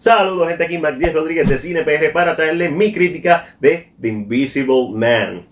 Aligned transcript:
Saludos 0.00 0.48
gente, 0.48 0.64
aquí 0.64 0.78
Mac 0.78 0.96
10 0.96 1.12
Rodríguez 1.12 1.46
de 1.46 1.58
Cine 1.58 1.82
PR 1.82 2.10
para 2.10 2.34
traerle 2.34 2.70
mi 2.70 2.90
crítica 2.90 3.54
de 3.60 3.92
The 4.00 4.08
Invisible 4.08 4.88
Man. 4.94 5.46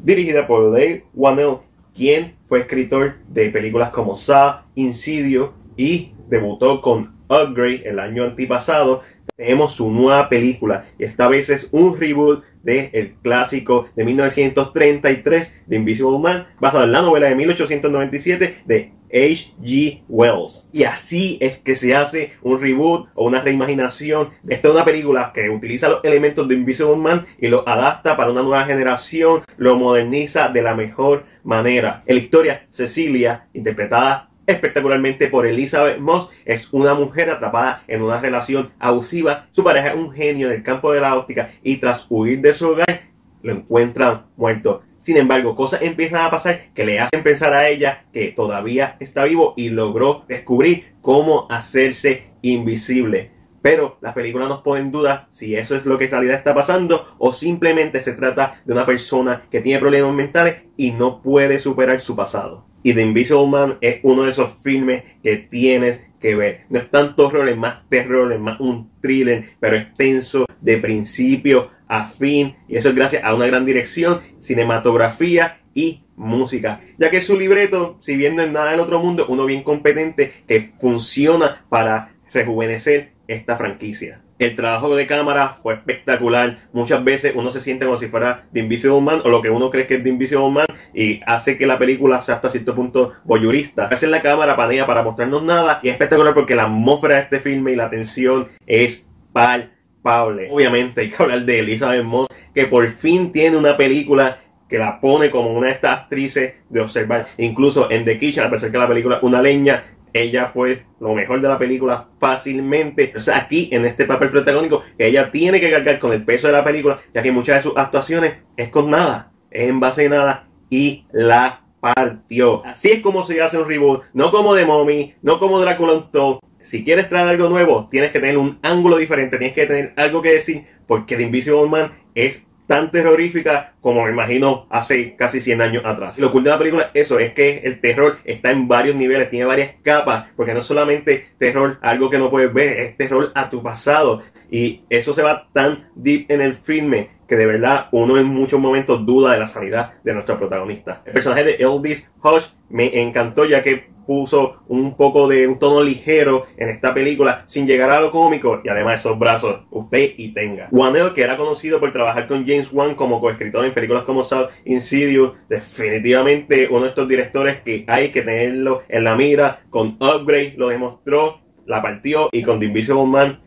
Dirigida 0.00 0.48
por 0.48 0.72
Dave 0.72 1.04
Wannell, 1.14 1.58
quien 1.94 2.34
fue 2.48 2.62
escritor 2.62 3.18
de 3.28 3.50
películas 3.50 3.90
como 3.90 4.16
Saw, 4.16 4.62
Insidio 4.74 5.54
y 5.76 6.14
debutó 6.28 6.80
con 6.80 7.14
Upgrade 7.28 7.88
el 7.88 8.00
año 8.00 8.24
antipasado, 8.24 9.02
tenemos 9.36 9.72
su 9.72 9.90
nueva 9.90 10.28
película 10.28 10.86
y 10.98 11.04
esta 11.04 11.28
vez 11.28 11.50
es 11.50 11.68
un 11.72 11.98
reboot 11.98 12.44
de 12.62 12.90
el 12.92 13.14
clásico 13.14 13.88
de 13.94 14.04
1933 14.04 15.54
de 15.66 15.76
Invisible 15.76 16.18
Man 16.18 16.46
basado 16.60 16.84
en 16.84 16.92
la 16.92 17.02
novela 17.02 17.28
de 17.28 17.34
1897 17.34 18.62
de 18.64 18.92
H.G. 19.12 20.02
Wells. 20.08 20.68
Y 20.72 20.84
así 20.84 21.38
es 21.40 21.58
que 21.58 21.76
se 21.76 21.94
hace 21.94 22.32
un 22.42 22.60
reboot 22.60 23.08
o 23.14 23.26
una 23.26 23.40
reimaginación. 23.40 24.30
Esta 24.48 24.68
es 24.68 24.74
una 24.74 24.84
película 24.84 25.30
que 25.32 25.50
utiliza 25.50 25.88
los 25.88 26.04
elementos 26.04 26.48
de 26.48 26.56
Invisible 26.56 26.96
Man 26.96 27.26
y 27.38 27.46
los 27.46 27.64
adapta 27.66 28.16
para 28.16 28.32
una 28.32 28.42
nueva 28.42 28.64
generación, 28.64 29.42
lo 29.56 29.76
moderniza 29.76 30.48
de 30.48 30.62
la 30.62 30.74
mejor 30.74 31.24
manera. 31.44 32.02
En 32.06 32.16
la 32.16 32.22
historia, 32.22 32.66
Cecilia, 32.70 33.46
interpretada 33.52 34.30
espectacularmente 34.46 35.28
por 35.28 35.46
Elizabeth 35.46 35.98
Moss. 35.98 36.28
Es 36.44 36.68
una 36.72 36.94
mujer 36.94 37.30
atrapada 37.30 37.82
en 37.88 38.02
una 38.02 38.20
relación 38.20 38.70
abusiva. 38.78 39.48
Su 39.52 39.64
pareja 39.64 39.88
es 39.88 39.94
un 39.96 40.12
genio 40.12 40.48
del 40.48 40.62
campo 40.62 40.92
de 40.92 41.00
la 41.00 41.16
óptica 41.16 41.50
y 41.62 41.76
tras 41.78 42.06
huir 42.08 42.40
de 42.40 42.54
su 42.54 42.68
hogar 42.68 43.08
lo 43.42 43.52
encuentran 43.52 44.26
muerto. 44.36 44.82
Sin 45.00 45.18
embargo, 45.18 45.54
cosas 45.54 45.82
empiezan 45.82 46.24
a 46.24 46.30
pasar 46.30 46.72
que 46.74 46.86
le 46.86 46.98
hacen 46.98 47.22
pensar 47.22 47.52
a 47.52 47.68
ella 47.68 48.06
que 48.12 48.28
todavía 48.28 48.96
está 49.00 49.24
vivo 49.24 49.52
y 49.54 49.68
logró 49.68 50.24
descubrir 50.28 50.94
cómo 51.02 51.46
hacerse 51.50 52.28
invisible. 52.40 53.30
Pero 53.60 53.98
la 54.00 54.14
película 54.14 54.48
nos 54.48 54.62
pone 54.62 54.80
en 54.80 54.90
duda 54.90 55.28
si 55.30 55.56
eso 55.56 55.76
es 55.76 55.84
lo 55.84 55.98
que 55.98 56.04
en 56.06 56.10
realidad 56.10 56.36
está 56.36 56.54
pasando 56.54 57.06
o 57.18 57.32
simplemente 57.32 58.00
se 58.00 58.14
trata 58.14 58.62
de 58.64 58.72
una 58.72 58.86
persona 58.86 59.42
que 59.50 59.60
tiene 59.60 59.80
problemas 59.80 60.14
mentales 60.14 60.62
y 60.76 60.92
no 60.92 61.20
puede 61.20 61.58
superar 61.58 62.00
su 62.00 62.16
pasado. 62.16 62.66
Y 62.84 62.92
The 62.92 63.00
Invisible 63.00 63.46
Man 63.46 63.78
es 63.80 63.98
uno 64.02 64.24
de 64.24 64.30
esos 64.30 64.50
filmes 64.62 65.02
que 65.22 65.38
tienes 65.38 66.06
que 66.20 66.34
ver. 66.34 66.66
No 66.68 66.78
es 66.78 66.90
tanto 66.90 67.26
horror, 67.26 67.48
es 67.48 67.56
más 67.56 67.88
terror, 67.88 68.30
es 68.30 68.38
más 68.38 68.60
un 68.60 68.90
thriller, 69.00 69.46
pero 69.58 69.76
es 69.76 69.92
tenso 69.94 70.44
de 70.60 70.76
principio 70.76 71.70
a 71.88 72.06
fin. 72.06 72.56
Y 72.68 72.76
eso 72.76 72.90
es 72.90 72.94
gracias 72.94 73.24
a 73.24 73.34
una 73.34 73.46
gran 73.46 73.64
dirección, 73.64 74.20
cinematografía 74.40 75.60
y 75.72 76.02
música. 76.14 76.82
Ya 76.98 77.10
que 77.10 77.22
su 77.22 77.38
libreto, 77.38 77.96
si 78.00 78.16
bien 78.16 78.36
no 78.36 78.42
es 78.42 78.52
nada 78.52 78.72
del 78.72 78.80
otro 78.80 79.00
mundo, 79.00 79.24
uno 79.28 79.46
bien 79.46 79.62
competente 79.62 80.32
que 80.46 80.74
funciona 80.78 81.64
para 81.70 82.14
rejuvenecer 82.34 83.12
esta 83.26 83.56
franquicia. 83.56 84.23
El 84.38 84.56
trabajo 84.56 84.96
de 84.96 85.06
cámara 85.06 85.58
fue 85.62 85.74
espectacular. 85.74 86.58
Muchas 86.72 87.04
veces 87.04 87.34
uno 87.36 87.50
se 87.50 87.60
siente 87.60 87.84
como 87.84 87.96
si 87.96 88.08
fuera 88.08 88.46
The 88.52 88.60
Invisible 88.60 89.00
Man 89.00 89.22
o 89.24 89.28
lo 89.28 89.40
que 89.40 89.50
uno 89.50 89.70
cree 89.70 89.86
que 89.86 89.96
es 89.96 90.02
The 90.02 90.08
Invisible 90.08 90.50
Man 90.50 90.66
y 90.92 91.20
hace 91.24 91.56
que 91.56 91.66
la 91.66 91.78
película 91.78 92.20
sea 92.20 92.36
hasta 92.36 92.50
cierto 92.50 92.74
punto 92.74 93.12
voyurista. 93.24 93.86
Hacer 93.86 94.08
la 94.08 94.22
cámara 94.22 94.56
panea 94.56 94.86
para 94.86 95.04
mostrarnos 95.04 95.42
nada 95.44 95.78
y 95.82 95.88
es 95.88 95.94
espectacular 95.94 96.34
porque 96.34 96.56
la 96.56 96.64
atmósfera 96.64 97.14
de 97.14 97.20
este 97.22 97.40
filme 97.40 97.72
y 97.72 97.76
la 97.76 97.90
tensión 97.90 98.48
es 98.66 99.08
palpable. 99.32 100.48
Obviamente 100.50 101.02
hay 101.02 101.10
que 101.10 101.22
hablar 101.22 101.44
de 101.44 101.60
Elizabeth 101.60 102.04
Moss 102.04 102.28
que 102.52 102.66
por 102.66 102.86
fin 102.88 103.30
tiene 103.30 103.56
una 103.56 103.76
película 103.76 104.40
que 104.68 104.78
la 104.78 105.00
pone 105.00 105.30
como 105.30 105.52
una 105.52 105.68
de 105.68 105.74
estas 105.74 106.00
actrices 106.00 106.54
de 106.68 106.80
observar. 106.80 107.26
Incluso 107.38 107.90
en 107.90 108.04
The 108.04 108.18
Kitchen, 108.18 108.44
a 108.44 108.50
pesar 108.50 108.72
que 108.72 108.78
la 108.78 108.88
película 108.88 109.20
una 109.22 109.40
leña, 109.40 109.84
ella 110.14 110.46
fue 110.46 110.84
lo 111.00 111.12
mejor 111.12 111.40
de 111.40 111.48
la 111.48 111.58
película 111.58 112.08
fácilmente. 112.18 113.12
O 113.14 113.20
sea, 113.20 113.36
aquí 113.36 113.68
en 113.72 113.84
este 113.84 114.06
papel 114.06 114.30
protagónico, 114.30 114.82
que 114.96 115.08
ella 115.08 115.30
tiene 115.30 115.60
que 115.60 115.70
cargar 115.70 115.98
con 115.98 116.12
el 116.12 116.24
peso 116.24 116.46
de 116.46 116.54
la 116.54 116.64
película, 116.64 117.00
ya 117.12 117.22
que 117.22 117.32
muchas 117.32 117.56
de 117.56 117.62
sus 117.62 117.76
actuaciones 117.76 118.36
es 118.56 118.70
con 118.70 118.90
nada, 118.90 119.32
es 119.50 119.68
en 119.68 119.80
base 119.80 120.02
de 120.02 120.08
nada, 120.10 120.48
y 120.70 121.04
la 121.12 121.64
partió. 121.80 122.64
Así 122.64 122.92
es 122.92 123.00
como 123.00 123.24
se 123.24 123.42
hace 123.42 123.58
un 123.58 123.68
reboot, 123.68 124.04
no 124.14 124.30
como 124.30 124.54
The 124.54 124.64
Mommy, 124.64 125.14
no 125.20 125.38
como 125.38 125.60
Drácula 125.60 125.94
Untold. 125.94 126.38
Si 126.62 126.84
quieres 126.84 127.10
traer 127.10 127.28
algo 127.28 127.50
nuevo, 127.50 127.88
tienes 127.90 128.10
que 128.10 128.20
tener 128.20 128.38
un 128.38 128.58
ángulo 128.62 128.96
diferente, 128.96 129.36
tienes 129.36 129.54
que 129.54 129.66
tener 129.66 129.92
algo 129.96 130.22
que 130.22 130.32
decir, 130.32 130.64
porque 130.86 131.16
The 131.16 131.24
Invisible 131.24 131.68
Man 131.68 131.92
es 132.14 132.46
tan 132.66 132.90
terrorífica 132.90 133.74
como 133.80 134.04
me 134.04 134.10
imagino 134.10 134.66
hace 134.70 135.16
casi 135.16 135.40
100 135.40 135.62
años 135.62 135.84
atrás. 135.84 136.18
Lo 136.18 136.32
cool 136.32 136.44
de 136.44 136.50
la 136.50 136.58
película 136.58 136.90
eso 136.94 137.18
es 137.18 137.34
que 137.34 137.58
el 137.64 137.80
terror 137.80 138.18
está 138.24 138.50
en 138.50 138.68
varios 138.68 138.96
niveles, 138.96 139.30
tiene 139.30 139.44
varias 139.44 139.74
capas, 139.82 140.28
porque 140.36 140.54
no 140.54 140.62
solamente 140.62 141.28
terror, 141.38 141.78
algo 141.82 142.10
que 142.10 142.18
no 142.18 142.30
puedes 142.30 142.52
ver, 142.52 142.80
es 142.80 142.96
terror 142.96 143.32
a 143.34 143.50
tu 143.50 143.62
pasado. 143.62 144.22
Y 144.50 144.84
eso 144.88 145.14
se 145.14 145.22
va 145.22 145.48
tan 145.52 145.90
deep 145.94 146.26
en 146.28 146.40
el 146.40 146.54
filme 146.54 147.10
que 147.28 147.36
de 147.36 147.46
verdad 147.46 147.88
uno 147.92 148.18
en 148.18 148.26
muchos 148.26 148.60
momentos 148.60 149.04
duda 149.06 149.32
de 149.32 149.38
la 149.38 149.46
sanidad 149.46 149.94
de 150.02 150.12
nuestro 150.12 150.38
protagonista. 150.38 151.02
El 151.04 151.12
personaje 151.12 151.44
de 151.44 151.54
Elvis 151.54 152.10
Hush 152.22 152.48
me 152.68 153.00
encantó 153.00 153.44
ya 153.44 153.62
que 153.62 153.93
puso 154.06 154.62
un 154.68 154.96
poco 154.96 155.28
de 155.28 155.46
un 155.46 155.58
tono 155.58 155.82
ligero 155.82 156.46
en 156.56 156.68
esta 156.68 156.94
película 156.94 157.44
sin 157.46 157.66
llegar 157.66 157.90
a 157.90 158.00
lo 158.00 158.10
cómico 158.10 158.60
y 158.64 158.68
además 158.68 159.00
esos 159.00 159.18
brazos 159.18 159.62
usted 159.70 160.14
y 160.16 160.32
tenga. 160.32 160.68
Wanell 160.70 161.14
que 161.14 161.22
era 161.22 161.36
conocido 161.36 161.80
por 161.80 161.92
trabajar 161.92 162.26
con 162.26 162.46
James 162.46 162.68
Wan 162.72 162.94
como 162.94 163.20
coescritor 163.20 163.64
en 163.64 163.74
películas 163.74 164.04
como 164.04 164.24
South 164.24 164.48
Insidious, 164.64 165.32
definitivamente 165.48 166.68
uno 166.70 166.82
de 166.82 166.88
estos 166.88 167.08
directores 167.08 167.60
que 167.62 167.84
hay 167.86 168.10
que 168.10 168.22
tenerlo 168.22 168.82
en 168.88 169.04
la 169.04 169.16
mira. 169.16 169.60
Con 169.70 169.96
Upgrade 170.00 170.54
lo 170.56 170.68
demostró, 170.68 171.40
la 171.66 171.82
partió 171.82 172.28
y 172.32 172.42
con 172.42 172.58
The 172.58 172.66
Invisible 172.66 173.06
Man 173.06 173.40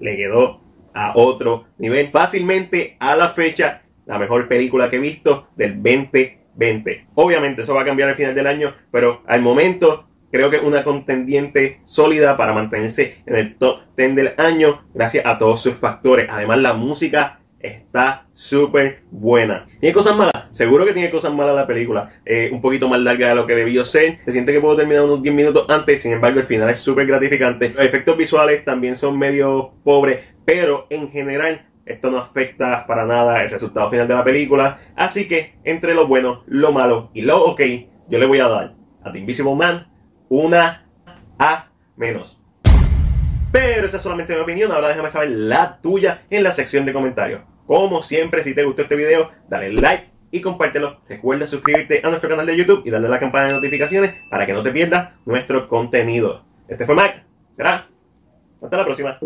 le 0.00 0.16
quedó 0.16 0.60
a 0.94 1.12
otro 1.14 1.66
nivel. 1.78 2.10
Fácilmente 2.10 2.96
a 2.98 3.16
la 3.16 3.28
fecha 3.28 3.82
la 4.06 4.18
mejor 4.18 4.48
película 4.48 4.90
que 4.90 4.96
he 4.96 5.00
visto 5.00 5.48
del 5.54 5.74
20 5.74 6.39
20. 6.54 7.06
Obviamente 7.14 7.62
eso 7.62 7.74
va 7.74 7.82
a 7.82 7.84
cambiar 7.84 8.08
al 8.08 8.14
final 8.16 8.34
del 8.34 8.46
año, 8.46 8.74
pero 8.90 9.22
al 9.26 9.42
momento 9.42 10.08
creo 10.30 10.50
que 10.50 10.56
es 10.56 10.62
una 10.62 10.84
contendiente 10.84 11.80
sólida 11.84 12.36
para 12.36 12.52
mantenerse 12.52 13.22
en 13.26 13.36
el 13.36 13.56
top 13.56 13.80
10 13.96 14.14
del 14.14 14.34
año 14.36 14.84
gracias 14.94 15.26
a 15.26 15.38
todos 15.38 15.60
sus 15.60 15.74
factores. 15.74 16.26
Además 16.30 16.58
la 16.60 16.74
música 16.74 17.40
está 17.58 18.26
súper 18.32 19.02
buena. 19.10 19.66
¿Tiene 19.80 19.92
cosas 19.92 20.16
malas? 20.16 20.32
Seguro 20.52 20.84
que 20.84 20.92
tiene 20.92 21.10
cosas 21.10 21.32
malas 21.32 21.54
la 21.54 21.66
película. 21.66 22.08
Eh, 22.24 22.50
un 22.52 22.60
poquito 22.60 22.88
más 22.88 23.00
larga 23.00 23.28
de 23.28 23.34
lo 23.34 23.46
que 23.46 23.54
debió 23.54 23.84
ser. 23.84 24.18
Se 24.24 24.32
siente 24.32 24.52
que 24.52 24.60
puedo 24.60 24.76
terminar 24.76 25.04
unos 25.04 25.22
10 25.22 25.34
minutos 25.34 25.66
antes. 25.68 26.02
Sin 26.02 26.12
embargo, 26.12 26.40
el 26.40 26.46
final 26.46 26.68
es 26.70 26.80
súper 26.80 27.06
gratificante. 27.06 27.70
Los 27.70 27.84
efectos 27.84 28.16
visuales 28.16 28.64
también 28.64 28.96
son 28.96 29.18
medio 29.18 29.74
pobres. 29.84 30.24
Pero 30.44 30.86
en 30.90 31.10
general 31.10 31.69
esto 31.90 32.10
no 32.10 32.18
afecta 32.18 32.86
para 32.86 33.04
nada 33.04 33.42
el 33.42 33.50
resultado 33.50 33.90
final 33.90 34.06
de 34.06 34.14
la 34.14 34.24
película. 34.24 34.78
Así 34.96 35.26
que, 35.28 35.56
entre 35.64 35.94
lo 35.94 36.06
bueno, 36.06 36.44
lo 36.46 36.72
malo 36.72 37.10
y 37.14 37.22
lo 37.22 37.44
ok, 37.44 37.60
yo 38.08 38.18
le 38.18 38.26
voy 38.26 38.38
a 38.38 38.48
dar 38.48 38.74
a 39.02 39.12
The 39.12 39.18
Invisible 39.18 39.54
Man 39.54 39.88
una 40.28 40.86
A 41.38 41.70
menos. 41.96 42.40
Pero 43.52 43.86
esa 43.86 43.96
es 43.96 44.02
solamente 44.02 44.34
mi 44.34 44.40
opinión. 44.40 44.70
Ahora 44.70 44.88
déjame 44.88 45.10
saber 45.10 45.30
la 45.30 45.80
tuya 45.80 46.22
en 46.30 46.44
la 46.44 46.52
sección 46.52 46.86
de 46.86 46.92
comentarios. 46.92 47.42
Como 47.66 48.02
siempre, 48.02 48.44
si 48.44 48.54
te 48.54 48.64
gustó 48.64 48.82
este 48.82 48.96
video, 48.96 49.30
dale 49.48 49.72
like 49.72 50.10
y 50.30 50.40
compártelo. 50.40 51.00
Recuerda 51.08 51.46
suscribirte 51.46 52.00
a 52.04 52.08
nuestro 52.08 52.28
canal 52.28 52.46
de 52.46 52.56
YouTube 52.56 52.82
y 52.84 52.90
darle 52.90 53.08
a 53.08 53.10
la 53.10 53.20
campana 53.20 53.48
de 53.48 53.54
notificaciones 53.54 54.14
para 54.30 54.46
que 54.46 54.52
no 54.52 54.62
te 54.62 54.70
pierdas 54.70 55.10
nuestro 55.26 55.66
contenido. 55.68 56.44
Este 56.68 56.86
fue 56.86 56.94
Mac. 56.94 57.24
Será. 57.56 57.88
Hasta 58.62 58.76
la 58.76 58.84
próxima. 58.84 59.18